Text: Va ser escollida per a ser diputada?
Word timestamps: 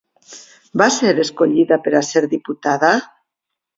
Va 0.81 0.87
ser 0.95 1.11
escollida 1.25 1.79
per 1.89 1.93
a 1.99 2.03
ser 2.09 2.25
diputada? 2.35 2.95